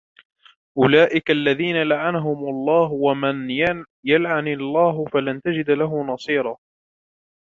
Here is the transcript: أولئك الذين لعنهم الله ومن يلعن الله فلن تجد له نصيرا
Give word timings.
أولئك 0.77 1.31
الذين 1.31 1.83
لعنهم 1.83 2.49
الله 2.49 2.91
ومن 2.91 3.49
يلعن 4.03 4.47
الله 4.47 5.05
فلن 5.13 5.41
تجد 5.41 5.69
له 5.71 6.03
نصيرا 6.03 6.57